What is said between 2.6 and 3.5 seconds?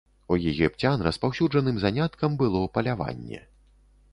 паляванне.